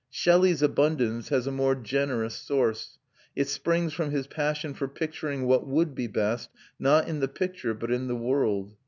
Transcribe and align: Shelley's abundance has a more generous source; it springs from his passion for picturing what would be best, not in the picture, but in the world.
Shelley's 0.09 0.63
abundance 0.63 1.29
has 1.29 1.45
a 1.45 1.51
more 1.51 1.75
generous 1.75 2.33
source; 2.33 2.97
it 3.35 3.47
springs 3.49 3.93
from 3.93 4.09
his 4.09 4.25
passion 4.25 4.73
for 4.73 4.87
picturing 4.87 5.45
what 5.45 5.67
would 5.67 5.93
be 5.93 6.07
best, 6.07 6.49
not 6.79 7.07
in 7.07 7.19
the 7.19 7.27
picture, 7.27 7.75
but 7.75 7.91
in 7.91 8.07
the 8.07 8.15
world. 8.15 8.75